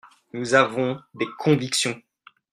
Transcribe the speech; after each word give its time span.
Nous 0.33 0.55
avons 0.55 0.99
des 1.13 1.27
convictions. 1.37 2.01